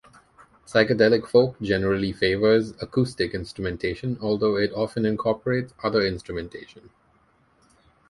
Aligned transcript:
Psychedelic 0.65 1.27
folk 1.27 1.61
generally 1.61 2.11
favors 2.11 2.71
acoustic 2.81 3.35
instrumentation 3.35 4.17
although 4.19 4.57
it 4.57 4.73
often 4.73 5.05
incorporates 5.05 5.75
other 5.83 6.01
instrumentation. 6.01 6.89